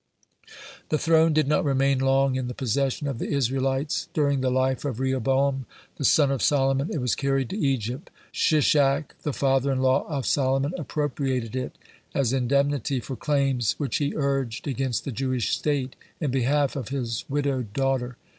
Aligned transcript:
(70) 0.47 0.55
The 0.89 0.97
throne 0.97 1.31
did 1.33 1.47
not 1.47 1.63
remain 1.63 1.99
long 1.99 2.35
in 2.35 2.47
the 2.47 2.55
possession 2.55 3.07
of 3.07 3.19
the 3.19 3.27
Israelites. 3.29 4.09
During 4.15 4.41
the 4.41 4.49
life 4.49 4.83
of 4.83 4.99
Rehoboam, 4.99 5.67
the 5.97 6.03
son 6.03 6.31
of 6.31 6.41
Solomon, 6.41 6.89
it 6.91 6.99
was 6.99 7.13
carried 7.13 7.51
to 7.51 7.57
Egypt. 7.59 8.09
Shishak, 8.31 9.13
the 9.21 9.31
father 9.31 9.71
in 9.71 9.77
law 9.83 10.07
of 10.07 10.25
Solomon, 10.25 10.73
appropriated 10.75 11.55
it 11.55 11.77
as 12.15 12.33
indemnity 12.33 12.99
for 12.99 13.15
claims 13.15 13.75
which 13.77 13.97
he 13.97 14.13
urged 14.15 14.67
against 14.67 15.05
the 15.05 15.11
Jewish 15.11 15.55
state 15.55 15.95
in 16.19 16.31
behalf 16.31 16.75
of 16.75 16.89
his 16.89 17.23
widowed 17.29 17.71
daughter. 17.73 18.17